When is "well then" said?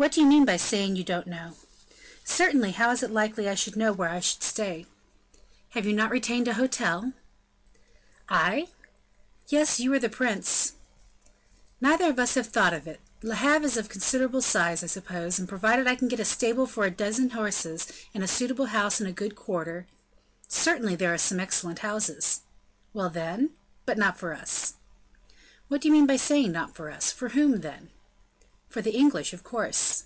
22.94-23.50